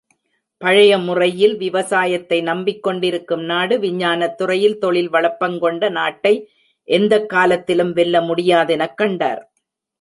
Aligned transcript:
பழைய 0.61 0.97
முறையில் 0.97 1.57
விவசாயத்தை 1.57 2.41
நம்பிக்கொண்டிருக்கும் 2.41 3.43
நாடு 3.43 3.77
விஞ்ஞானத் 3.79 4.35
துறையில் 4.35 4.77
தொழில் 4.77 5.11
வளப்பங்கொண்ட 5.11 5.89
நாட்டை 5.89 6.33
எந்தக்காலத்திலும் 6.87 7.93
வெல்லமுடியாதெனக் 7.93 8.95
கண்டார். 8.95 9.41